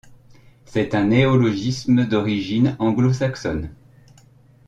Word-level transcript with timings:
C'est 0.65 0.95
un 0.95 1.05
néologisme 1.09 2.07
d'origine 2.07 2.75
anglo-saxonne. 2.79 3.69